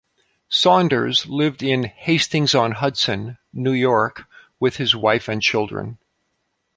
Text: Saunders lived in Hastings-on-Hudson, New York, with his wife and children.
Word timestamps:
Saunders 0.49 1.27
lived 1.27 1.61
in 1.61 1.83
Hastings-on-Hudson, 1.83 3.37
New 3.53 3.71
York, 3.71 4.23
with 4.59 4.77
his 4.77 4.95
wife 4.95 5.27
and 5.27 5.43
children. 5.43 5.99